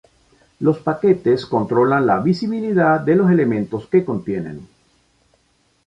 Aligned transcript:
Los 0.61 0.79
paquetes 0.79 1.45
controlan 1.45 2.07
la 2.07 2.19
visibilidad 2.21 2.99
de 3.01 3.15
los 3.15 3.29
elementos 3.29 3.85
que 3.85 4.03
contienen. 4.03 4.67